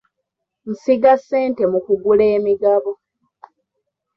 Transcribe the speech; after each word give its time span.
Nsiga 0.69 1.11
ssente 1.19 1.63
mu 1.71 1.79
kugula 1.85 2.23
emigabo. 2.37 2.91